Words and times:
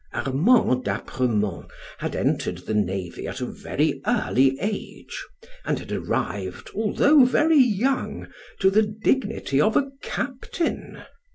Armand 0.13 0.83
d'Apremont 0.85 1.69
had 1.99 2.15
entered 2.15 2.65
the 2.65 2.73
navy 2.73 3.27
at 3.27 3.39
a 3.39 3.45
very 3.45 4.01
early 4.07 4.59
age, 4.59 5.15
and 5.63 5.77
had 5.77 5.91
arrived, 5.91 6.71
although 6.73 7.23
very 7.23 7.59
young, 7.61 8.25
to 8.59 8.71
the 8.71 8.81
dignity 8.81 9.61
of 9.61 9.77
a 9.77 9.91
captain. 10.01 11.03